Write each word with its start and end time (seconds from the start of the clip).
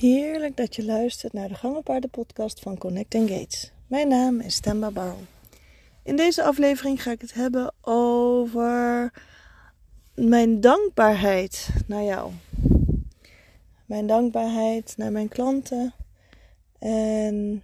Heerlijk 0.00 0.56
dat 0.56 0.76
je 0.76 0.84
luistert 0.84 1.32
naar 1.32 1.48
de 1.48 1.54
Gangenpaarden 1.54 2.10
podcast 2.10 2.60
van 2.60 2.78
Connect 2.78 3.14
Gates. 3.14 3.72
Mijn 3.86 4.08
naam 4.08 4.40
is 4.40 4.54
Stemba 4.54 4.90
Barrel. 4.90 5.20
In 6.02 6.16
deze 6.16 6.42
aflevering 6.42 7.02
ga 7.02 7.10
ik 7.10 7.20
het 7.20 7.34
hebben 7.34 7.74
over 7.80 9.12
mijn 10.14 10.60
dankbaarheid 10.60 11.68
naar 11.86 12.02
jou. 12.02 12.32
Mijn 13.86 14.06
dankbaarheid 14.06 14.94
naar 14.96 15.12
mijn 15.12 15.28
klanten 15.28 15.94
en 16.78 17.62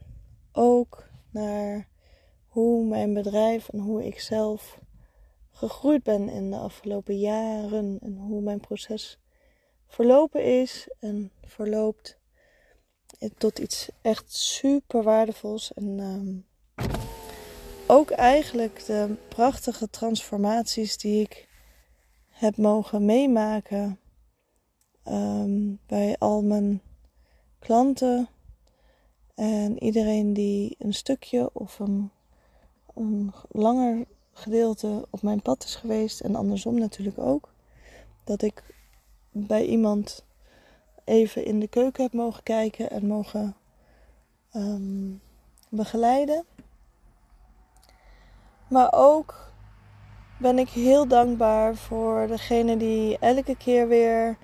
ook 0.52 1.04
naar 1.30 1.86
hoe 2.46 2.84
mijn 2.84 3.14
bedrijf 3.14 3.68
en 3.68 3.78
hoe 3.78 4.06
ik 4.06 4.20
zelf 4.20 4.80
gegroeid 5.50 6.02
ben 6.02 6.28
in 6.28 6.50
de 6.50 6.56
afgelopen 6.56 7.18
jaren 7.18 7.98
en 8.02 8.16
hoe 8.16 8.40
mijn 8.40 8.60
proces 8.60 9.18
verlopen 9.86 10.44
is 10.60 10.88
en 11.00 11.30
verloopt 11.44 12.18
tot 13.38 13.58
iets 13.58 13.88
echt 14.02 14.34
super 14.34 15.02
waardevols. 15.02 15.74
En 15.74 15.98
um, 15.98 16.46
ook 17.86 18.10
eigenlijk 18.10 18.84
de 18.86 19.14
prachtige 19.28 19.90
transformaties 19.90 20.96
die 20.96 21.20
ik 21.20 21.48
heb 22.28 22.56
mogen 22.56 23.04
meemaken 23.04 23.98
um, 25.08 25.78
bij 25.86 26.16
al 26.18 26.42
mijn 26.42 26.80
klanten 27.58 28.28
en 29.34 29.82
iedereen 29.82 30.32
die 30.32 30.76
een 30.78 30.94
stukje 30.94 31.50
of 31.52 31.78
een 31.78 32.10
langer 33.48 34.06
gedeelte 34.32 35.06
op 35.10 35.22
mijn 35.22 35.42
pad 35.42 35.64
is 35.64 35.74
geweest 35.74 36.20
en 36.20 36.34
andersom 36.34 36.78
natuurlijk 36.78 37.18
ook. 37.18 37.52
Dat 38.24 38.42
ik 38.42 38.62
bij 39.30 39.64
iemand 39.64 40.24
even 41.06 41.44
in 41.44 41.60
de 41.60 41.68
keuken 41.68 42.02
heb 42.02 42.12
mogen 42.12 42.42
kijken 42.42 42.90
en 42.90 43.06
mogen 43.06 43.56
um, 44.54 45.20
begeleiden. 45.68 46.44
Maar 48.68 48.88
ook 48.92 49.50
ben 50.38 50.58
ik 50.58 50.68
heel 50.68 51.08
dankbaar 51.08 51.74
voor 51.74 52.26
degene 52.26 52.76
die 52.76 53.18
elke 53.18 53.56
keer 53.56 53.88
weer 53.88 54.38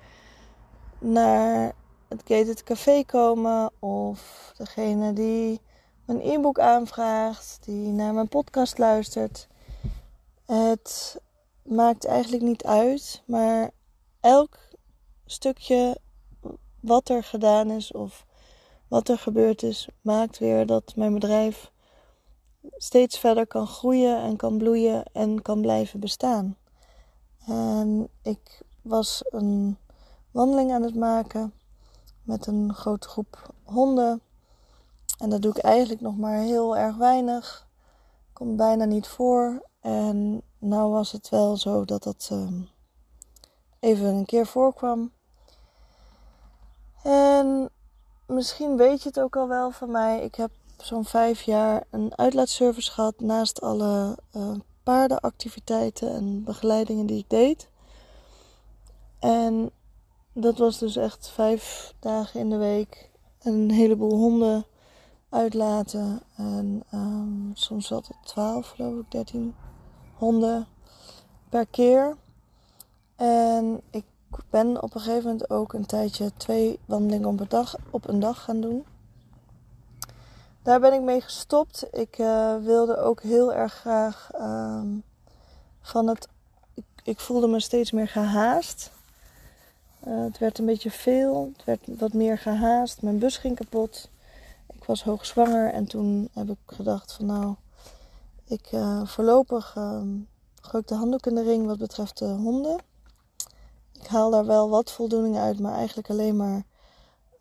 naar 0.99 1.73
het 2.07 2.21
Gated 2.25 2.63
Café 2.63 3.03
komen. 3.05 3.71
Of 3.79 4.51
degene 4.57 5.13
die 5.13 5.61
mijn 6.05 6.21
e-book 6.21 6.59
aanvraagt, 6.59 7.57
die 7.61 7.91
naar 7.91 8.13
mijn 8.13 8.27
podcast 8.27 8.77
luistert. 8.77 9.47
Het 10.45 11.21
maakt 11.63 12.05
eigenlijk 12.05 12.43
niet 12.43 12.63
uit, 12.63 13.23
maar 13.25 13.71
elk 14.19 14.59
stukje 15.25 15.97
wat 16.83 17.09
er 17.09 17.23
gedaan 17.23 17.71
is 17.71 17.91
of 17.91 18.25
wat 18.87 19.09
er 19.09 19.17
gebeurd 19.17 19.63
is, 19.63 19.87
maakt 20.01 20.39
weer 20.39 20.65
dat 20.65 20.95
mijn 20.95 21.13
bedrijf 21.13 21.71
steeds 22.77 23.17
verder 23.19 23.47
kan 23.47 23.67
groeien 23.67 24.21
en 24.21 24.35
kan 24.35 24.57
bloeien 24.57 25.03
en 25.11 25.41
kan 25.41 25.61
blijven 25.61 25.99
bestaan. 25.99 26.57
En 27.45 28.09
ik 28.21 28.61
was 28.81 29.23
een 29.29 29.77
wandeling 30.31 30.71
aan 30.71 30.83
het 30.83 30.95
maken 30.95 31.53
met 32.23 32.47
een 32.47 32.73
grote 32.73 33.07
groep 33.07 33.53
honden. 33.63 34.21
En 35.17 35.29
dat 35.29 35.41
doe 35.41 35.51
ik 35.51 35.63
eigenlijk 35.63 36.01
nog 36.01 36.17
maar 36.17 36.37
heel 36.37 36.77
erg 36.77 36.95
weinig. 36.95 37.67
Komt 38.33 38.55
bijna 38.55 38.85
niet 38.85 39.07
voor. 39.07 39.69
En 39.79 40.41
nou 40.57 40.91
was 40.91 41.11
het 41.11 41.29
wel 41.29 41.57
zo 41.57 41.85
dat 41.85 42.03
dat 42.03 42.29
uh, 42.31 42.47
even 43.79 44.05
een 44.05 44.25
keer 44.25 44.47
voorkwam. 44.47 45.11
En 47.03 47.69
misschien 48.25 48.77
weet 48.77 49.01
je 49.01 49.07
het 49.07 49.19
ook 49.19 49.35
al 49.35 49.47
wel 49.47 49.71
van 49.71 49.91
mij. 49.91 50.21
Ik 50.21 50.35
heb 50.35 50.51
zo'n 50.77 51.05
vijf 51.05 51.41
jaar 51.41 51.83
een 51.89 52.17
uitlaatservice 52.17 52.91
gehad 52.91 53.19
naast 53.19 53.61
alle 53.61 54.17
uh, 54.35 54.51
paardenactiviteiten 54.83 56.09
en 56.09 56.43
begeleidingen 56.43 57.05
die 57.05 57.17
ik 57.17 57.29
deed. 57.29 57.69
En 59.19 59.71
dat 60.33 60.57
was 60.57 60.77
dus 60.77 60.95
echt 60.95 61.29
vijf 61.29 61.93
dagen 61.99 62.39
in 62.39 62.49
de 62.49 62.57
week. 62.57 63.09
Een 63.41 63.71
heleboel 63.71 64.17
honden 64.17 64.65
uitlaten. 65.29 66.21
En 66.35 66.83
um, 66.93 67.51
soms 67.53 67.89
wel 67.89 68.01
tot 68.01 68.17
twaalf, 68.23 68.69
geloof 68.69 68.99
ik, 68.99 69.11
dertien 69.11 69.55
honden 70.13 70.67
per 71.49 71.65
keer. 71.65 72.17
En 73.15 73.81
ik 73.89 74.05
ben 74.49 74.81
op 74.81 74.95
een 74.95 75.01
gegeven 75.01 75.23
moment 75.23 75.49
ook 75.49 75.73
een 75.73 75.85
tijdje 75.85 76.31
twee 76.37 76.79
wandelingen 76.85 77.29
op 77.29 77.39
een 77.39 77.49
dag, 77.49 77.75
op 77.89 78.07
een 78.07 78.19
dag 78.19 78.43
gaan 78.43 78.61
doen. 78.61 78.85
Daar 80.61 80.79
ben 80.79 80.93
ik 80.93 81.01
mee 81.01 81.21
gestopt. 81.21 81.85
Ik 81.91 82.17
uh, 82.17 82.55
wilde 82.57 82.97
ook 82.97 83.21
heel 83.21 83.53
erg 83.53 83.73
graag 83.73 84.31
um, 84.39 85.03
van 85.81 86.07
het. 86.07 86.27
Ik, 86.73 86.85
ik, 87.03 87.19
voelde 87.19 87.47
me 87.47 87.59
steeds 87.59 87.91
meer 87.91 88.07
gehaast. 88.07 88.91
Uh, 90.07 90.23
het 90.23 90.37
werd 90.37 90.57
een 90.57 90.65
beetje 90.65 90.91
veel. 90.91 91.51
Het 91.55 91.65
werd 91.65 91.99
wat 91.99 92.13
meer 92.13 92.37
gehaast. 92.37 93.01
Mijn 93.01 93.19
bus 93.19 93.37
ging 93.37 93.55
kapot. 93.55 94.09
Ik 94.73 94.83
was 94.83 95.03
hoogzwanger 95.03 95.73
en 95.73 95.85
toen 95.85 96.29
heb 96.33 96.49
ik 96.49 96.57
gedacht 96.65 97.11
van 97.11 97.25
nou, 97.25 97.55
ik 98.45 98.71
uh, 98.71 99.05
voorlopig 99.05 99.75
um, 99.77 100.27
gooi 100.61 100.83
ik 100.83 100.89
de 100.89 100.95
handdoek 100.95 101.25
in 101.25 101.35
de 101.35 101.43
ring 101.43 101.65
wat 101.65 101.77
betreft 101.77 102.17
de 102.17 102.25
honden 102.25 102.79
haal 104.13 104.29
daar 104.29 104.45
wel 104.45 104.69
wat 104.69 104.91
voldoening 104.91 105.37
uit, 105.37 105.59
maar 105.59 105.73
eigenlijk 105.73 106.09
alleen 106.09 106.35
maar 106.35 106.63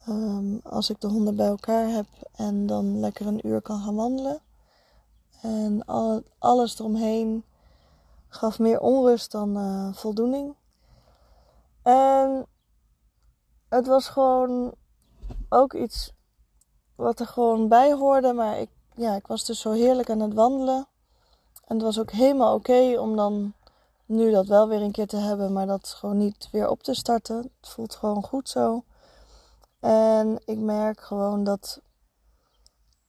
um, 0.08 0.60
als 0.62 0.90
ik 0.90 1.00
de 1.00 1.08
honden 1.08 1.36
bij 1.36 1.46
elkaar 1.46 1.88
heb 1.88 2.06
en 2.32 2.66
dan 2.66 3.00
lekker 3.00 3.26
een 3.26 3.46
uur 3.46 3.60
kan 3.60 3.80
gaan 3.80 3.94
wandelen. 3.94 4.40
En 5.40 5.84
al, 5.84 6.22
alles 6.38 6.78
eromheen 6.78 7.44
gaf 8.28 8.58
meer 8.58 8.80
onrust 8.80 9.30
dan 9.30 9.58
uh, 9.58 9.92
voldoening. 9.92 10.54
En 11.82 12.46
het 13.68 13.86
was 13.86 14.08
gewoon 14.08 14.74
ook 15.48 15.74
iets 15.74 16.12
wat 16.94 17.20
er 17.20 17.26
gewoon 17.26 17.68
bij 17.68 17.92
hoorde. 17.92 18.32
Maar 18.32 18.58
ik, 18.58 18.70
ja, 18.94 19.14
ik 19.14 19.26
was 19.26 19.44
dus 19.44 19.60
zo 19.60 19.70
heerlijk 19.70 20.10
aan 20.10 20.20
het 20.20 20.34
wandelen. 20.34 20.86
En 21.66 21.74
het 21.76 21.82
was 21.82 22.00
ook 22.00 22.10
helemaal 22.10 22.54
oké 22.54 22.98
om 22.98 23.16
dan 23.16 23.54
nu 24.06 24.30
dat 24.30 24.46
wel 24.46 24.68
weer 24.68 24.82
een 24.82 24.92
keer 24.92 25.06
te 25.06 25.16
hebben, 25.16 25.52
maar 25.52 25.66
dat 25.66 25.88
gewoon 25.88 26.16
niet 26.16 26.48
weer 26.52 26.68
op 26.68 26.82
te 26.82 26.94
starten. 26.94 27.36
Het 27.36 27.68
voelt 27.68 27.94
gewoon 27.94 28.22
goed 28.22 28.48
zo. 28.48 28.84
En 29.80 30.42
ik 30.44 30.58
merk 30.58 31.00
gewoon 31.00 31.44
dat 31.44 31.80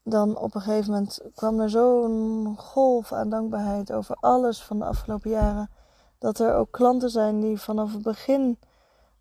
dan 0.04 0.38
op 0.38 0.56
een 0.56 0.62
gegeven 0.62 0.92
moment 0.92 1.20
kwam 1.36 1.60
er 1.60 1.70
zo'n 1.70 2.56
golf 2.58 3.12
aan 3.12 3.30
dankbaarheid 3.30 3.92
over 3.92 4.16
alles 4.20 4.62
van 4.62 4.80
de 4.80 4.86
afgelopen 4.86 5.30
jaren. 5.30 5.70
Dat 6.18 6.40
er 6.40 6.56
ook 6.56 6.72
klanten 6.72 7.10
zijn 7.10 7.40
die 7.40 7.58
vanaf 7.58 7.94
het 7.94 8.02
begin, 8.02 8.60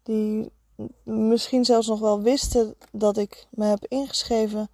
die 0.03 0.53
misschien 1.03 1.65
zelfs 1.65 1.87
nog 1.87 2.01
wel 2.01 2.21
wisten 2.21 2.75
dat 2.93 3.17
ik 3.17 3.47
me 3.51 3.65
heb 3.65 3.85
ingeschreven. 3.89 4.71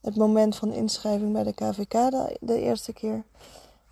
Het 0.00 0.16
moment 0.16 0.56
van 0.56 0.72
inschrijving 0.72 1.32
bij 1.32 1.42
de 1.42 1.52
KVK 1.52 1.90
de, 1.90 2.36
de 2.40 2.60
eerste 2.60 2.92
keer. 2.92 3.24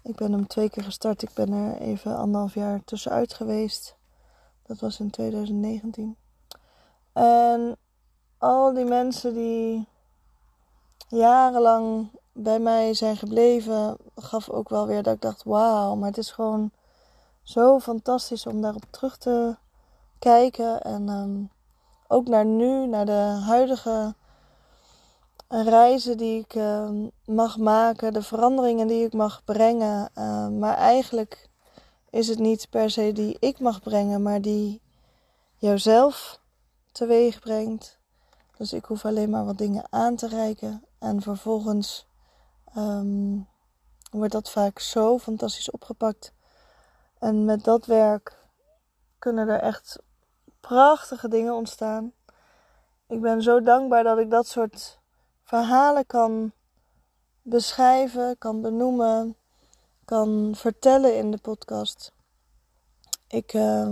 Ik 0.05 0.17
ben 0.17 0.33
hem 0.33 0.47
twee 0.47 0.71
keer 0.71 0.83
gestart. 0.83 1.23
Ik 1.23 1.35
ben 1.35 1.53
er 1.53 1.77
even 1.77 2.17
anderhalf 2.17 2.55
jaar 2.55 2.85
tussenuit 2.85 3.35
geweest. 3.35 3.97
Dat 4.63 4.81
was 4.81 5.01
in 5.01 5.11
2019. 5.11 6.17
En 7.13 7.77
al 8.39 8.75
die 8.75 8.85
mensen 8.85 9.35
die 9.35 9.89
jarenlang 11.09 12.09
bij 12.33 12.59
mij 12.59 12.95
zijn 12.95 13.17
gebleven, 13.17 13.97
gaf 14.17 14.51
ook 14.51 14.69
wel 14.69 14.87
weer 14.87 15.03
dat 15.03 15.15
ik 15.15 15.21
dacht: 15.21 15.43
wauw, 15.43 15.95
maar 15.95 16.09
het 16.09 16.19
is 16.19 16.31
gewoon 16.31 16.71
zo 17.43 17.81
fantastisch 17.81 18.47
om 18.47 18.61
daarop 18.61 18.85
terug 18.91 19.17
te 19.17 19.57
kijken. 20.19 20.83
En 20.83 21.09
um, 21.09 21.51
ook 22.09 22.29
naar 22.29 22.45
nu, 22.45 22.87
naar 22.87 23.07
de 23.07 23.41
huidige 23.47 24.15
reizen 25.49 26.17
die 26.17 26.41
ik 26.41 26.55
uh, 26.55 26.91
mag 27.25 27.58
maken, 27.58 28.12
de 28.12 28.23
veranderingen 28.23 28.87
die 28.87 29.05
ik 29.05 29.12
mag 29.12 29.44
brengen. 29.44 30.11
Uh, 30.19 30.49
maar 30.49 30.76
eigenlijk 30.76 31.49
is 32.11 32.29
het 32.29 32.38
niet 32.38 32.70
per 32.70 32.91
se 32.91 33.12
die 33.12 33.37
ik 33.41 33.61
mag 33.61 33.81
brengen, 33.81 34.23
maar 34.23 34.41
die 34.41 34.82
jouzelf 35.56 36.41
teweeg 36.93 37.41
brengt. 37.41 37.99
Dus 38.56 38.73
ik 38.73 38.85
hoef 38.85 39.05
alleen 39.05 39.31
maar 39.31 39.44
wat 39.44 39.58
dingen 39.58 39.85
aan 39.91 40.17
te 40.17 40.29
reiken. 40.29 40.85
En 40.99 41.23
vervolgens 41.23 42.06
um, 42.76 43.49
wordt 44.11 44.32
dat 44.32 44.50
vaak 44.50 44.79
zo 44.79 45.19
fantastisch 45.19 45.70
opgepakt. 45.70 46.32
En 47.19 47.44
met 47.44 47.64
dat 47.64 47.87
werk 47.87 48.37
kunnen 49.19 49.49
er 49.49 49.61
echt 49.61 49.99
prachtige 50.61 51.29
dingen 51.29 51.55
ontstaan. 51.55 52.12
Ik 53.08 53.20
ben 53.20 53.43
zo 53.43 53.62
dankbaar 53.62 54.02
dat 54.02 54.19
ik 54.19 54.31
dat 54.31 54.47
soort 54.47 54.99
verhalen 55.55 56.06
kan 56.06 56.53
beschrijven, 57.43 58.39
kan 58.39 58.61
benoemen, 58.61 59.37
kan 60.05 60.53
vertellen 60.55 61.17
in 61.17 61.31
de 61.31 61.39
podcast. 61.39 62.12
Ik 63.29 63.53
uh, 63.53 63.89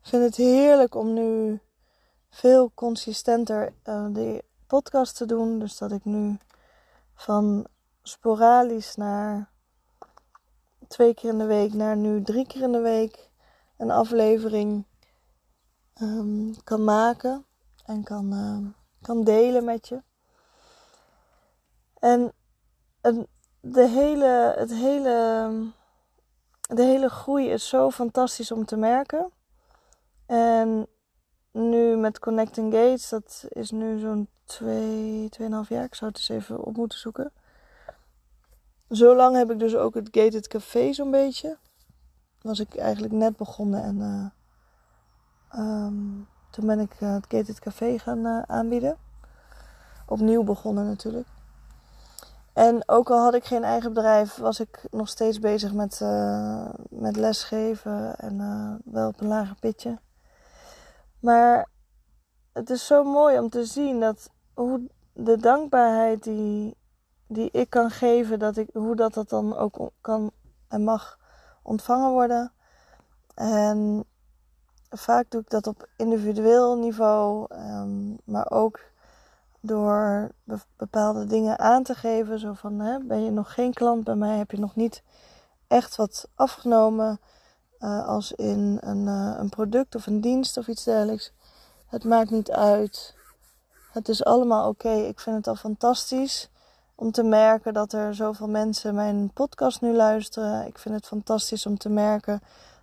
vind 0.00 0.22
het 0.24 0.36
heerlijk 0.36 0.94
om 0.94 1.12
nu 1.12 1.60
veel 2.30 2.70
consistenter 2.74 3.72
uh, 3.84 4.06
die 4.10 4.42
podcast 4.66 5.16
te 5.16 5.26
doen. 5.26 5.58
Dus 5.58 5.78
dat 5.78 5.92
ik 5.92 6.04
nu 6.04 6.38
van 7.14 7.66
sporadisch 8.02 8.94
naar 8.94 9.50
twee 10.88 11.14
keer 11.14 11.30
in 11.30 11.38
de 11.38 11.46
week 11.46 11.72
naar 11.72 11.96
nu 11.96 12.22
drie 12.22 12.46
keer 12.46 12.62
in 12.62 12.72
de 12.72 12.80
week 12.80 13.30
een 13.76 13.90
aflevering 13.90 14.84
um, 16.00 16.62
kan 16.64 16.84
maken 16.84 17.44
en 17.84 18.04
kan, 18.04 18.34
uh, 18.34 18.68
kan 19.00 19.24
delen 19.24 19.64
met 19.64 19.88
je. 19.88 20.02
En 22.04 22.32
de 23.60 23.88
hele, 23.88 24.54
het 24.56 24.70
hele, 24.74 25.50
de 26.60 26.82
hele 26.82 27.08
groei 27.08 27.50
is 27.50 27.68
zo 27.68 27.90
fantastisch 27.90 28.52
om 28.52 28.64
te 28.64 28.76
merken. 28.76 29.30
En 30.26 30.86
nu 31.50 31.96
met 31.96 32.18
Connecting 32.18 32.72
Gates, 32.72 33.08
dat 33.08 33.44
is 33.48 33.70
nu 33.70 33.98
zo'n 33.98 34.28
2, 34.44 35.28
2,5 35.40 35.48
jaar. 35.68 35.84
Ik 35.84 35.94
zou 35.94 36.10
het 36.10 36.18
eens 36.18 36.28
even 36.28 36.64
op 36.64 36.76
moeten 36.76 36.98
zoeken. 36.98 37.32
Zo 38.90 39.16
lang 39.16 39.36
heb 39.36 39.50
ik 39.50 39.58
dus 39.58 39.76
ook 39.76 39.94
het 39.94 40.08
Gated 40.10 40.48
Café 40.48 40.92
zo'n 40.92 41.10
beetje. 41.10 41.56
Was 42.40 42.60
ik 42.60 42.76
eigenlijk 42.76 43.12
net 43.12 43.36
begonnen 43.36 43.82
en 43.82 43.96
uh, 45.54 45.86
um, 45.86 46.28
toen 46.50 46.66
ben 46.66 46.80
ik 46.80 47.00
uh, 47.00 47.14
het 47.14 47.26
Gated 47.28 47.58
Café 47.58 47.98
gaan 47.98 48.26
uh, 48.26 48.42
aanbieden. 48.42 48.96
Opnieuw 50.06 50.42
begonnen 50.42 50.84
natuurlijk. 50.84 51.26
En 52.54 52.88
ook 52.88 53.10
al 53.10 53.22
had 53.22 53.34
ik 53.34 53.44
geen 53.44 53.64
eigen 53.64 53.92
bedrijf, 53.92 54.34
was 54.34 54.60
ik 54.60 54.84
nog 54.90 55.08
steeds 55.08 55.38
bezig 55.38 55.72
met, 55.72 56.00
uh, 56.02 56.68
met 56.88 57.16
lesgeven 57.16 58.16
en 58.16 58.38
wel 58.84 59.08
op 59.08 59.20
een 59.20 59.26
lager 59.26 59.56
pitje. 59.60 59.98
Maar 61.20 61.68
het 62.52 62.70
is 62.70 62.86
zo 62.86 63.04
mooi 63.04 63.38
om 63.38 63.48
te 63.48 63.64
zien 63.64 64.00
dat 64.00 64.30
hoe 64.54 64.90
de 65.12 65.36
dankbaarheid 65.36 66.22
die, 66.22 66.76
die 67.26 67.48
ik 67.52 67.70
kan 67.70 67.90
geven, 67.90 68.38
dat 68.38 68.56
ik, 68.56 68.68
hoe 68.72 68.96
dat, 68.96 69.14
dat 69.14 69.28
dan 69.28 69.56
ook 69.56 69.90
kan 70.00 70.30
en 70.68 70.84
mag 70.84 71.18
ontvangen 71.62 72.10
worden. 72.10 72.52
En 73.34 74.04
vaak 74.90 75.30
doe 75.30 75.40
ik 75.40 75.50
dat 75.50 75.66
op 75.66 75.88
individueel 75.96 76.78
niveau, 76.78 77.54
um, 77.54 78.18
maar 78.24 78.50
ook 78.50 78.80
door 79.66 80.30
bepaalde 80.76 81.26
dingen 81.26 81.58
aan 81.58 81.82
te 81.82 81.94
geven. 81.94 82.38
Zo 82.38 82.52
van, 82.52 82.78
hè, 82.78 82.98
ben 82.98 83.24
je 83.24 83.30
nog 83.30 83.54
geen 83.54 83.72
klant 83.72 84.04
bij 84.04 84.14
mij, 84.14 84.36
heb 84.36 84.50
je 84.50 84.58
nog 84.58 84.76
niet 84.76 85.02
echt 85.66 85.96
wat 85.96 86.28
afgenomen. 86.34 87.20
Uh, 87.78 88.06
als 88.06 88.32
in 88.32 88.78
een, 88.80 89.06
uh, 89.06 89.34
een 89.38 89.48
product 89.48 89.94
of 89.94 90.06
een 90.06 90.20
dienst 90.20 90.56
of 90.56 90.68
iets 90.68 90.84
dergelijks. 90.84 91.32
Het 91.86 92.04
maakt 92.04 92.30
niet 92.30 92.50
uit. 92.50 93.14
Het 93.92 94.08
is 94.08 94.24
allemaal 94.24 94.68
oké. 94.68 94.90
Ik 94.92 95.20
vind 95.20 95.36
het 95.36 95.46
al 95.46 95.54
fantastisch 95.54 96.50
om 96.94 97.10
te 97.10 97.22
merken 97.22 97.74
dat 97.74 97.92
er 97.92 98.14
zoveel 98.14 98.48
mensen 98.48 98.94
mijn 98.94 99.32
podcast 99.32 99.80
nu 99.80 99.92
luisteren. 99.92 100.66
Ik 100.66 100.78
vind 100.78 100.94
het 100.94 101.06
fantastisch 101.06 101.66
om 101.66 101.78
te 101.78 101.88
merken 101.88 102.40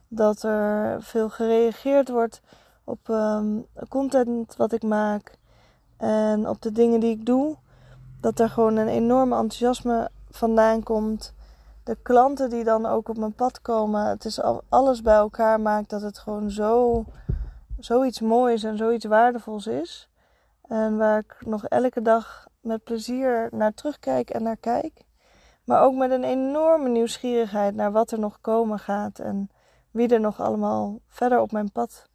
dat 0.08 0.44
er 0.44 1.04
veel 1.04 1.30
gereageerd 1.30 2.10
wordt 2.10 2.42
op 2.84 3.08
um, 3.08 3.66
content 3.90 4.56
wat 4.56 4.72
ik 4.72 4.84
maak 4.84 5.40
en 6.02 6.48
op 6.48 6.62
de 6.62 6.72
dingen 6.72 7.00
die 7.00 7.12
ik 7.12 7.26
doe. 7.26 7.56
Dat 8.22 8.40
er 8.40 8.50
gewoon 8.50 8.76
een 8.76 8.88
enorme 8.88 9.36
enthousiasme 9.36 10.10
vandaan 10.30 10.84
komt. 10.84 11.34
De 11.84 11.98
klanten 12.02 12.50
die 12.50 12.64
dan 12.64 12.86
ook 12.86 13.10
op 13.10 13.18
mijn 13.18 13.34
pad 13.34 13.62
komen. 13.62 14.06
Het 14.06 14.26
is 14.26 14.42
alles 14.70 15.02
bij 15.02 15.16
elkaar 15.16 15.60
maakt 15.60 15.90
dat 15.90 16.02
het 16.02 16.18
gewoon 16.18 16.52
zo, 16.52 17.06
zoiets 17.80 18.20
moois 18.20 18.64
en 18.64 18.78
zoiets 18.78 19.06
waardevols 19.06 19.68
is. 19.68 20.10
En 20.68 20.98
waar 20.98 21.20
ik 21.20 21.36
nog 21.46 21.66
elke 21.66 22.02
dag 22.02 22.48
met 22.62 22.84
plezier 22.84 23.50
naar 23.52 23.74
terugkijk 23.74 24.30
en 24.30 24.44
naar 24.44 24.58
kijk. 24.58 25.06
Maar 25.64 25.82
ook 25.82 25.96
met 25.96 26.12
een 26.12 26.24
enorme 26.24 26.90
nieuwsgierigheid 26.90 27.76
naar 27.76 27.92
wat 27.92 28.12
er 28.12 28.20
nog 28.20 28.38
komen 28.42 28.80
gaat. 28.80 29.20
En 29.20 29.50
wie 29.92 30.08
er 30.08 30.20
nog 30.20 30.40
allemaal 30.40 31.00
verder 31.08 31.40
op 31.40 31.52
mijn 31.52 31.72
pad 31.72 32.06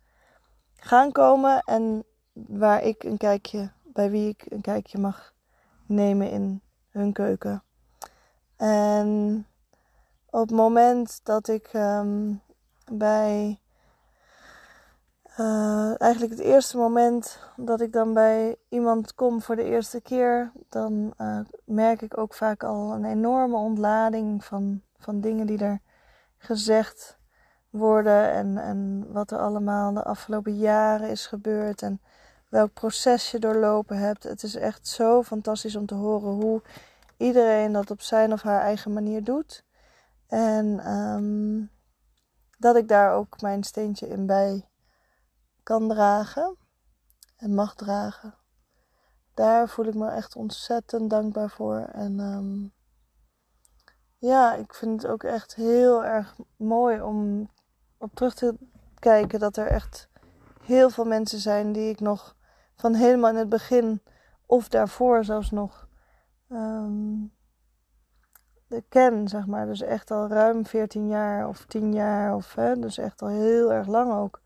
gaan 0.77 1.13
komen. 1.13 1.61
En 1.61 2.05
waar 2.47 2.83
ik 2.83 3.05
een 3.05 3.17
kijkje, 3.17 3.71
bij 3.83 4.11
wie 4.11 4.29
ik 4.29 4.47
een 4.49 4.61
kijkje 4.61 4.99
mag 4.99 5.35
nemen 5.87 6.31
in 6.31 6.61
hun 6.91 7.13
keuken. 7.13 7.63
En 8.57 9.47
op 10.31 10.41
het 10.41 10.51
moment 10.51 11.21
dat 11.23 11.49
ik 11.49 11.71
um, 11.73 12.41
bij 12.93 13.61
uh, 15.39 16.01
eigenlijk 16.01 16.33
het 16.33 16.41
eerste 16.41 16.77
moment 16.77 17.39
dat 17.57 17.81
ik 17.81 17.93
dan 17.93 18.15
bij 18.15 18.57
iemand 18.69 19.15
kom 19.15 19.43
voor 19.43 19.57
de 19.57 19.65
eerste 19.65 20.01
keer, 20.01 20.53
dan 20.69 21.15
uh, 21.21 21.39
merk 21.65 22.03
ik 22.03 22.19
ook 22.19 22.35
vaak 22.35 22.65
al 22.65 22.93
een 22.93 23.05
enorme 23.05 23.57
ontlading 23.57 24.45
van, 24.45 24.83
van 24.99 25.21
dingen 25.21 25.47
die 25.47 25.59
er 25.59 25.81
gezegd 26.39 27.19
worden 27.71 28.33
en, 28.33 28.59
en 28.59 29.07
wat 29.13 29.31
er 29.31 29.39
allemaal 29.39 29.93
de 29.93 30.05
afgelopen 30.05 30.57
jaren 30.57 31.11
is 31.11 31.27
gebeurd 31.27 31.83
en 31.83 32.01
welk 32.57 32.73
proces 32.73 33.31
je 33.31 33.39
doorlopen 33.39 33.99
hebt. 33.99 34.23
Het 34.23 34.43
is 34.43 34.55
echt 34.55 34.89
zo 34.89 35.23
fantastisch 35.23 35.77
om 35.77 35.87
te 35.87 35.95
horen 35.95 36.33
hoe 36.33 36.63
iedereen 37.17 37.73
dat 37.73 37.91
op 37.91 38.01
zijn 38.01 38.33
of 38.33 38.43
haar 38.43 38.61
eigen 38.61 38.93
manier 38.93 39.25
doet. 39.25 39.65
En 40.27 40.93
um, 40.93 41.71
dat 42.59 42.77
ik 42.77 42.89
daar 42.89 43.13
ook 43.13 43.41
mijn 43.41 43.65
steentje 43.65 44.09
in 44.09 44.27
bij 44.27 44.69
kan 45.63 45.89
dragen 45.89 46.57
en 47.37 47.55
mag 47.55 47.75
dragen. 47.75 48.35
Daar 49.35 49.69
voel 49.69 49.85
ik 49.85 49.95
me 49.95 50.11
echt 50.11 50.37
ontzettend 50.37 51.11
dankbaar 51.11 51.51
voor. 51.51 51.79
En 51.93 52.19
um, 52.19 52.73
ja, 54.19 54.55
ik 54.55 54.75
vind 54.75 55.03
het 55.03 55.11
ook 55.11 55.23
echt 55.23 55.55
heel 55.55 56.05
erg 56.05 56.37
mooi 56.57 57.01
om 57.01 57.51
op 57.99 58.15
terug 58.15 58.35
te 58.35 58.55
kijken 58.99 59.39
dat 59.39 59.57
er 59.57 59.67
echt 59.67 60.09
heel 60.63 60.91
veel 60.91 61.05
mensen 61.05 61.39
zijn 61.39 61.73
die 61.73 61.91
ik 61.91 62.01
nog 62.01 62.36
van 62.77 62.95
helemaal 62.95 63.31
in 63.31 63.37
het 63.37 63.49
begin 63.49 64.03
of 64.47 64.69
daarvoor 64.69 65.25
zelfs 65.25 65.51
nog 65.51 65.89
um, 66.49 67.33
ken, 68.89 69.29
zeg 69.29 69.47
maar. 69.47 69.67
Dus 69.67 69.81
echt 69.81 70.11
al 70.11 70.29
ruim 70.29 70.67
14 70.67 71.09
jaar 71.09 71.49
of 71.49 71.65
10 71.65 71.93
jaar 71.93 72.35
of 72.35 72.55
hè, 72.55 72.79
dus 72.79 72.99
echt 72.99 73.23
al 73.23 73.29
heel 73.29 73.73
erg 73.73 73.87
lang 73.87 74.13
ook 74.13 74.41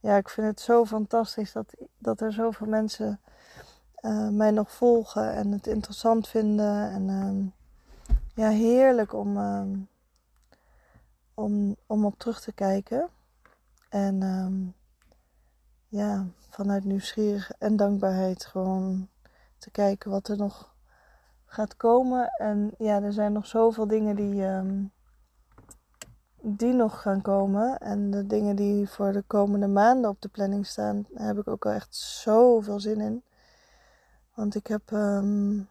ja, 0.00 0.16
ik 0.16 0.28
vind 0.28 0.46
het 0.46 0.60
zo 0.60 0.84
fantastisch 0.84 1.52
dat, 1.52 1.74
dat 1.98 2.20
er 2.20 2.32
zoveel 2.32 2.66
mensen 2.66 3.20
uh, 4.00 4.28
mij 4.28 4.50
nog 4.50 4.72
volgen 4.72 5.32
en 5.32 5.52
het 5.52 5.66
interessant 5.66 6.28
vinden. 6.28 6.90
En 6.90 7.08
uh, 7.08 7.46
ja, 8.34 8.48
heerlijk 8.48 9.12
om, 9.14 9.36
uh, 9.36 9.62
om, 11.34 11.76
om 11.86 12.04
op 12.04 12.18
terug 12.18 12.40
te 12.40 12.52
kijken. 12.52 13.08
En 13.88 14.22
ehm, 14.22 14.79
ja, 15.90 16.26
vanuit 16.48 16.84
nieuwsgierig 16.84 17.50
en 17.58 17.76
dankbaarheid 17.76 18.44
gewoon 18.44 19.08
te 19.58 19.70
kijken 19.70 20.10
wat 20.10 20.28
er 20.28 20.36
nog 20.36 20.74
gaat 21.44 21.76
komen. 21.76 22.28
En 22.28 22.74
ja, 22.78 23.02
er 23.02 23.12
zijn 23.12 23.32
nog 23.32 23.46
zoveel 23.46 23.86
dingen 23.86 24.16
die 24.16 24.42
um, 24.42 24.92
die 26.42 26.72
nog 26.72 27.02
gaan 27.02 27.22
komen. 27.22 27.78
En 27.78 28.10
de 28.10 28.26
dingen 28.26 28.56
die 28.56 28.88
voor 28.88 29.12
de 29.12 29.22
komende 29.26 29.66
maanden 29.66 30.10
op 30.10 30.20
de 30.20 30.28
planning 30.28 30.66
staan, 30.66 31.06
heb 31.14 31.38
ik 31.38 31.48
ook 31.48 31.66
al 31.66 31.72
echt 31.72 31.96
zoveel 31.96 32.80
zin 32.80 33.00
in. 33.00 33.22
Want 34.34 34.54
ik 34.54 34.66
heb, 34.66 34.90
um, 34.90 35.68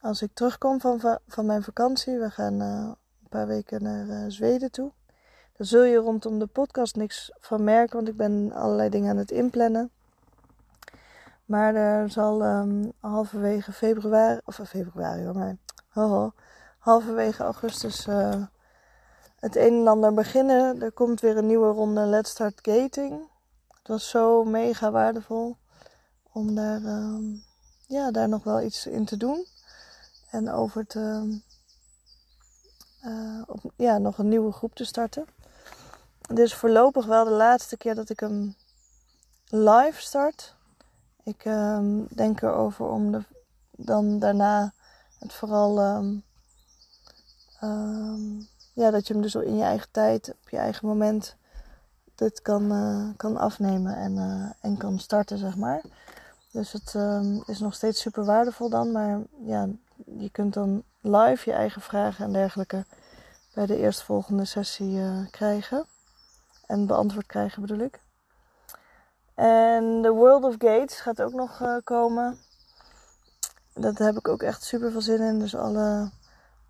als 0.00 0.22
ik 0.22 0.30
terugkom 0.34 0.80
van, 0.80 1.18
van 1.26 1.46
mijn 1.46 1.62
vakantie, 1.62 2.18
we 2.18 2.30
gaan 2.30 2.62
uh, 2.62 2.92
een 3.22 3.28
paar 3.28 3.46
weken 3.46 3.82
naar 3.82 4.06
uh, 4.06 4.24
Zweden 4.28 4.70
toe. 4.70 4.92
Daar 5.58 5.66
zul 5.66 5.82
je 5.82 5.96
rondom 5.96 6.38
de 6.38 6.46
podcast 6.46 6.96
niks 6.96 7.32
van 7.40 7.64
merken, 7.64 7.96
want 7.96 8.08
ik 8.08 8.16
ben 8.16 8.52
allerlei 8.52 8.88
dingen 8.88 9.10
aan 9.10 9.16
het 9.16 9.30
inplannen. 9.30 9.90
Maar 11.44 11.74
er 11.74 12.10
zal 12.10 12.42
um, 12.44 12.92
halverwege 13.00 13.72
februari, 13.72 14.40
of 14.44 14.60
februari 14.64 15.24
hoor 15.24 15.34
maar, 15.34 15.56
ho, 15.88 16.32
halverwege 16.78 17.42
augustus 17.42 18.06
uh, 18.06 18.42
het 19.40 19.56
een 19.56 19.72
en 19.72 19.86
ander 19.86 20.14
beginnen. 20.14 20.82
Er 20.82 20.92
komt 20.92 21.20
weer 21.20 21.36
een 21.36 21.46
nieuwe 21.46 21.72
ronde 21.72 22.00
Let's 22.00 22.30
Start 22.30 22.58
Gating. 22.62 23.28
Het 23.68 23.88
was 23.88 24.10
zo 24.10 24.44
mega 24.44 24.90
waardevol 24.90 25.56
om 26.32 26.54
daar, 26.54 26.80
uh, 26.80 27.40
ja, 27.86 28.10
daar 28.10 28.28
nog 28.28 28.44
wel 28.44 28.60
iets 28.60 28.86
in 28.86 29.04
te 29.04 29.16
doen. 29.16 29.46
En 30.30 30.50
over 30.50 30.86
te, 30.86 31.38
uh, 33.04 33.42
op, 33.46 33.72
ja, 33.76 33.98
nog 33.98 34.18
een 34.18 34.28
nieuwe 34.28 34.52
groep 34.52 34.74
te 34.74 34.84
starten. 34.84 35.36
Dit 36.28 36.38
is 36.38 36.54
voorlopig 36.54 37.06
wel 37.06 37.24
de 37.24 37.30
laatste 37.30 37.76
keer 37.76 37.94
dat 37.94 38.10
ik 38.10 38.20
hem 38.20 38.54
live 39.48 40.00
start. 40.00 40.54
Ik 41.22 41.44
uh, 41.44 41.78
denk 42.08 42.42
erover 42.42 42.86
om 42.86 43.12
de, 43.12 43.22
dan 43.70 44.18
daarna 44.18 44.72
het 45.18 45.32
vooral 45.32 45.78
um, 47.62 48.46
ja, 48.72 48.90
dat 48.90 49.06
je 49.06 49.12
hem 49.12 49.22
dus 49.22 49.34
in 49.34 49.56
je 49.56 49.62
eigen 49.62 49.88
tijd, 49.90 50.34
op 50.42 50.48
je 50.48 50.56
eigen 50.56 50.86
moment 50.86 51.36
dit 52.14 52.42
kan, 52.42 52.72
eh, 52.72 53.08
kan 53.16 53.36
afnemen 53.36 53.96
en, 53.96 54.54
en 54.60 54.76
kan 54.76 54.98
starten, 54.98 55.38
zeg 55.38 55.56
maar. 55.56 55.82
Dus 56.52 56.72
het 56.72 56.94
ehm, 56.94 57.40
is 57.46 57.58
nog 57.58 57.74
steeds 57.74 58.00
super 58.00 58.24
waardevol 58.24 58.68
dan. 58.68 58.92
Maar 58.92 59.20
ja, 59.44 59.68
je 60.18 60.30
kunt 60.30 60.54
dan 60.54 60.82
live 61.00 61.50
je 61.50 61.56
eigen 61.56 61.82
vragen 61.82 62.24
en 62.24 62.32
dergelijke 62.32 62.84
bij 63.54 63.66
de 63.66 63.76
eerstvolgende 63.76 64.44
sessie 64.44 65.00
krijgen. 65.30 65.86
En 66.68 66.86
beantwoord 66.86 67.26
krijgen 67.26 67.60
bedoel 67.60 67.78
ik. 67.78 68.00
En 69.34 70.02
The 70.02 70.10
World 70.10 70.44
of 70.44 70.54
Gates 70.58 71.00
gaat 71.00 71.22
ook 71.22 71.32
nog 71.32 71.80
komen. 71.84 72.38
Dat 73.74 73.98
heb 73.98 74.16
ik 74.16 74.28
ook 74.28 74.42
echt 74.42 74.62
super 74.62 74.90
veel 74.90 75.00
zin 75.00 75.20
in. 75.20 75.38
Dus 75.38 75.56
alle 75.56 76.10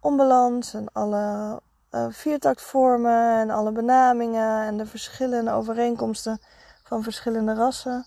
onbalans 0.00 0.74
en 0.74 0.92
alle 0.92 1.60
uh, 1.90 2.06
viertaktvormen 2.10 3.40
en 3.40 3.50
alle 3.50 3.72
benamingen 3.72 4.66
en 4.66 4.76
de 4.76 4.86
verschillende 4.86 5.50
overeenkomsten 5.50 6.40
van 6.82 7.02
verschillende 7.02 7.54
rassen. 7.54 8.06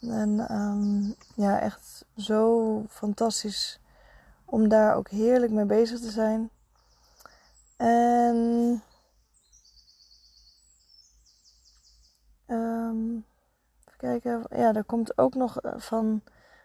En 0.00 0.54
um, 0.54 1.14
ja, 1.34 1.60
echt 1.60 2.04
zo 2.16 2.84
fantastisch 2.88 3.80
om 4.44 4.68
daar 4.68 4.96
ook 4.96 5.08
heerlijk 5.08 5.52
mee 5.52 5.64
bezig 5.64 6.00
te 6.00 6.10
zijn. 6.10 6.50
En 7.76 8.82
um, 12.48 13.24
even 13.86 13.98
kijken, 13.98 14.42
ja, 14.50 14.72
er 14.72 14.84
komt 14.84 15.18
ook 15.18 15.34
nog 15.34 15.60
eh, 15.60 15.72
van 15.76 16.22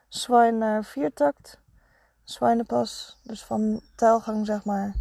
swine 0.08 0.52
naar 0.52 0.84
viertakt. 0.84 1.62
Zwijnenpas, 2.24 3.20
dus 3.24 3.44
van 3.46 3.82
telgang 3.96 4.46
zeg 4.46 4.66
maar 4.66 4.94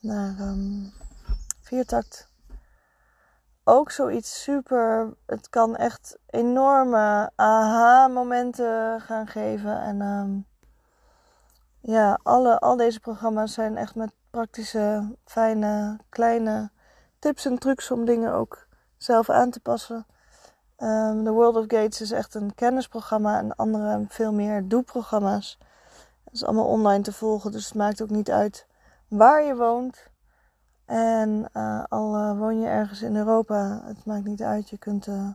naar 0.00 0.40
um, 0.40 0.92
viertakt. 1.60 2.28
Ook 3.64 3.90
zoiets 3.90 4.42
super. 4.42 5.14
Het 5.26 5.48
kan 5.48 5.76
echt 5.76 6.18
enorme 6.26 7.30
aha-momenten 7.34 9.00
gaan 9.00 9.26
geven. 9.26 9.80
En 9.80 10.00
um, 10.00 10.46
ja, 11.80 12.18
alle, 12.22 12.58
al 12.58 12.76
deze 12.76 13.00
programma's 13.00 13.52
zijn 13.52 13.76
echt 13.76 13.94
met 13.94 14.12
praktische, 14.30 15.16
fijne, 15.24 15.98
kleine 16.08 16.70
tips 17.18 17.44
en 17.44 17.58
trucs 17.58 17.90
om 17.90 18.04
dingen 18.04 18.32
ook 18.32 18.67
zelf 18.98 19.30
aan 19.30 19.50
te 19.50 19.60
passen. 19.60 20.06
Um, 20.78 21.24
The 21.24 21.30
World 21.30 21.56
of 21.56 21.64
Gates 21.68 22.00
is 22.00 22.10
echt 22.10 22.34
een 22.34 22.54
kennisprogramma 22.54 23.38
en 23.38 23.56
andere 23.56 24.04
veel 24.08 24.32
meer 24.32 24.68
doe-programma's. 24.68 25.58
Het 26.24 26.34
is 26.34 26.44
allemaal 26.44 26.66
online 26.66 27.02
te 27.02 27.12
volgen, 27.12 27.52
dus 27.52 27.64
het 27.64 27.74
maakt 27.74 28.02
ook 28.02 28.10
niet 28.10 28.30
uit 28.30 28.66
waar 29.08 29.42
je 29.44 29.56
woont. 29.56 30.10
En 30.84 31.48
uh, 31.54 31.84
al 31.88 32.14
uh, 32.16 32.38
woon 32.38 32.60
je 32.60 32.66
ergens 32.66 33.02
in 33.02 33.16
Europa, 33.16 33.82
het 33.84 34.04
maakt 34.04 34.24
niet 34.24 34.42
uit. 34.42 34.70
Je 34.70 34.78
kunt 34.78 35.06
uh, 35.06 35.28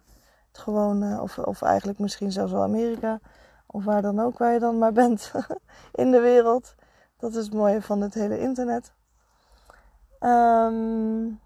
het 0.48 0.58
gewoon, 0.58 1.20
of, 1.20 1.38
of 1.38 1.62
eigenlijk 1.62 2.00
misschien 2.00 2.32
zelfs 2.32 2.52
wel 2.52 2.62
Amerika, 2.62 3.20
of 3.66 3.84
waar 3.84 4.02
dan 4.02 4.20
ook, 4.20 4.38
waar 4.38 4.54
je 4.54 4.60
dan 4.60 4.78
maar 4.78 4.94
bent 4.94 5.32
in 6.02 6.12
de 6.12 6.20
wereld. 6.20 6.76
Dat 7.18 7.36
is 7.36 7.46
het 7.46 7.54
mooie 7.54 7.82
van 7.82 8.02
het 8.02 8.14
hele 8.14 8.40
internet. 8.40 8.94
Um, 10.20 11.40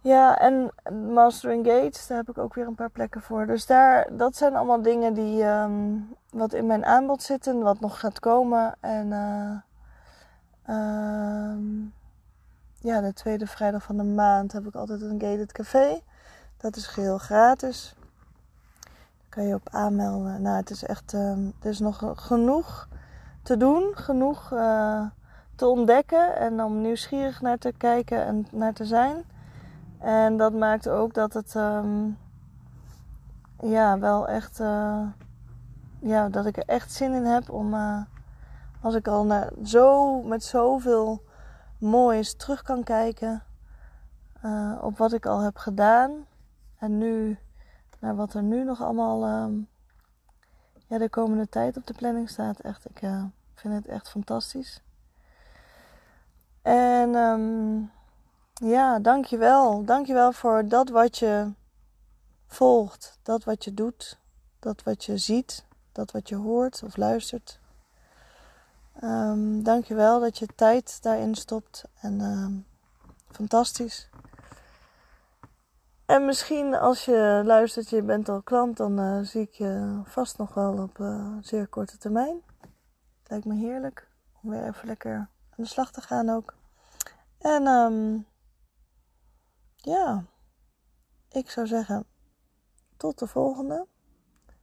ja, 0.00 0.38
en 0.38 0.70
Mastering 1.12 1.66
Gates, 1.66 2.06
daar 2.06 2.18
heb 2.18 2.28
ik 2.28 2.38
ook 2.38 2.54
weer 2.54 2.66
een 2.66 2.74
paar 2.74 2.90
plekken 2.90 3.22
voor. 3.22 3.46
Dus 3.46 3.66
daar, 3.66 4.16
dat 4.16 4.36
zijn 4.36 4.56
allemaal 4.56 4.82
dingen 4.82 5.14
die 5.14 5.44
um, 5.44 6.14
wat 6.30 6.52
in 6.52 6.66
mijn 6.66 6.84
aanbod 6.84 7.22
zitten, 7.22 7.62
wat 7.62 7.80
nog 7.80 8.00
gaat 8.00 8.20
komen. 8.20 8.74
En 8.80 9.06
uh, 9.06 9.56
um, 10.76 11.92
ja, 12.80 13.00
de 13.00 13.12
tweede 13.12 13.46
vrijdag 13.46 13.82
van 13.82 13.96
de 13.96 14.04
maand 14.04 14.52
heb 14.52 14.66
ik 14.66 14.74
altijd 14.74 15.02
een 15.02 15.20
gated 15.20 15.52
café. 15.52 16.00
Dat 16.56 16.76
is 16.76 16.86
geheel 16.86 17.18
gratis. 17.18 17.94
Daar 18.80 19.28
kan 19.28 19.44
je 19.44 19.54
op 19.54 19.68
aanmelden. 19.70 20.42
Nou, 20.42 20.56
het 20.56 20.70
is 20.70 20.84
echt, 20.84 21.12
um, 21.12 21.52
er 21.62 21.70
is 21.70 21.78
nog 21.78 22.12
genoeg 22.14 22.88
te 23.42 23.56
doen, 23.56 23.92
genoeg 23.94 24.50
uh, 24.52 25.02
te 25.56 25.66
ontdekken 25.66 26.36
en 26.36 26.62
om 26.62 26.80
nieuwsgierig 26.80 27.40
naar 27.40 27.58
te 27.58 27.72
kijken 27.76 28.24
en 28.24 28.46
naar 28.50 28.72
te 28.72 28.84
zijn. 28.84 29.24
En 30.00 30.36
dat 30.36 30.52
maakt 30.52 30.88
ook 30.88 31.14
dat 31.14 31.32
het 31.32 31.54
um, 31.54 32.18
ja, 33.58 33.98
wel 33.98 34.28
echt 34.28 34.60
uh, 34.60 35.06
ja, 35.98 36.28
dat 36.28 36.46
ik 36.46 36.56
er 36.56 36.64
echt 36.66 36.92
zin 36.92 37.12
in 37.12 37.24
heb 37.24 37.50
om 37.50 37.74
uh, 37.74 38.02
als 38.80 38.94
ik 38.94 39.08
al 39.08 39.24
naar 39.24 39.52
zo 39.64 40.22
met 40.22 40.44
zoveel 40.44 41.22
moois 41.78 42.34
terug 42.34 42.62
kan 42.62 42.82
kijken 42.82 43.42
uh, 44.44 44.78
op 44.80 44.98
wat 44.98 45.12
ik 45.12 45.26
al 45.26 45.40
heb 45.40 45.56
gedaan 45.56 46.26
en 46.78 46.98
nu 46.98 47.38
naar 47.98 48.16
wat 48.16 48.34
er 48.34 48.42
nu 48.42 48.64
nog 48.64 48.82
allemaal 48.82 49.44
um, 49.44 49.68
ja, 50.86 50.98
de 50.98 51.08
komende 51.08 51.48
tijd 51.48 51.76
op 51.76 51.86
de 51.86 51.94
planning 51.94 52.28
staat. 52.28 52.60
Echt, 52.60 52.88
ik 52.90 52.98
vind 53.54 53.74
het 53.74 53.86
echt 53.86 54.08
fantastisch. 54.08 54.82
En 56.62 57.14
um, 57.14 57.90
ja, 58.60 58.98
dankjewel. 58.98 59.84
Dankjewel 59.84 60.32
voor 60.32 60.68
dat 60.68 60.88
wat 60.88 61.18
je 61.18 61.52
volgt, 62.46 63.18
dat 63.22 63.44
wat 63.44 63.64
je 63.64 63.74
doet, 63.74 64.18
dat 64.58 64.82
wat 64.82 65.04
je 65.04 65.18
ziet, 65.18 65.64
dat 65.92 66.10
wat 66.10 66.28
je 66.28 66.36
hoort 66.36 66.82
of 66.82 66.96
luistert. 66.96 67.60
Um, 69.02 69.62
dankjewel 69.62 70.20
dat 70.20 70.38
je 70.38 70.46
tijd 70.46 71.02
daarin 71.02 71.34
stopt. 71.34 71.84
En 72.00 72.20
um, 72.20 72.66
fantastisch. 73.30 74.08
En 76.06 76.24
misschien 76.24 76.74
als 76.74 77.04
je 77.04 77.42
luistert, 77.44 77.90
je 77.90 78.02
bent 78.02 78.28
al 78.28 78.42
klant, 78.42 78.76
dan 78.76 79.00
uh, 79.00 79.18
zie 79.20 79.40
ik 79.40 79.52
je 79.52 80.00
vast 80.04 80.38
nog 80.38 80.54
wel 80.54 80.78
op 80.78 80.98
uh, 80.98 81.36
zeer 81.40 81.66
korte 81.66 81.98
termijn. 81.98 82.42
Lijkt 83.26 83.44
me 83.44 83.54
heerlijk 83.54 84.08
om 84.42 84.50
weer 84.50 84.66
even 84.66 84.86
lekker 84.86 85.14
aan 85.16 85.28
de 85.56 85.66
slag 85.66 85.92
te 85.92 86.00
gaan 86.00 86.28
ook. 86.28 86.54
En 87.38 87.66
um, 87.66 88.26
ja, 89.82 90.24
ik 91.28 91.50
zou 91.50 91.66
zeggen, 91.66 92.06
tot 92.96 93.18
de 93.18 93.26
volgende. 93.26 93.86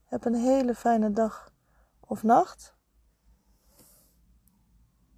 Heb 0.04 0.24
een 0.24 0.34
hele 0.34 0.74
fijne 0.74 1.12
dag 1.12 1.52
of 2.00 2.22
nacht. 2.22 2.76